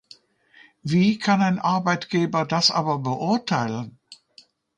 [0.81, 3.99] Wie kann ein Arbeitgeber das aber beurteilen?